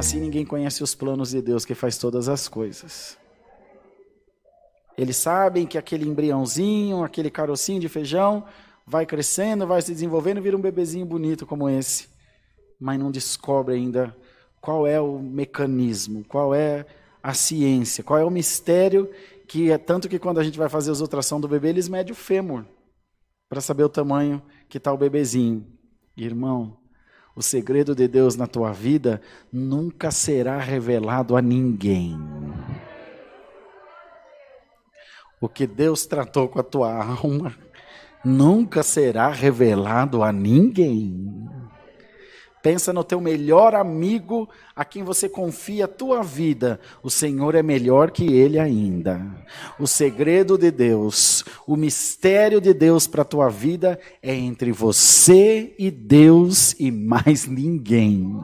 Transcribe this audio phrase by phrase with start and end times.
[0.00, 3.18] Assim ninguém conhece os planos de Deus que faz todas as coisas.
[4.96, 8.44] Eles sabem que aquele embriãozinho, aquele carocinho de feijão
[8.86, 12.08] vai crescendo, vai se desenvolvendo, vira um bebezinho bonito como esse,
[12.78, 14.16] mas não descobre ainda
[14.60, 16.84] qual é o mecanismo, qual é
[17.22, 19.10] a ciência, qual é o mistério
[19.46, 22.12] que é tanto que quando a gente vai fazer a ultrassom do bebê, eles medem
[22.12, 22.64] o fêmur
[23.50, 25.66] para saber o tamanho que está o bebezinho.
[26.16, 26.76] Irmão,
[27.34, 29.20] o segredo de Deus na tua vida
[29.52, 32.16] nunca será revelado a ninguém.
[35.40, 37.56] O que Deus tratou com a tua alma
[38.24, 41.29] nunca será revelado a ninguém.
[42.62, 46.78] Pensa no teu melhor amigo, a quem você confia a tua vida.
[47.02, 49.20] O Senhor é melhor que ele ainda.
[49.78, 55.74] O segredo de Deus, o mistério de Deus para a tua vida é entre você
[55.78, 58.38] e Deus e mais ninguém.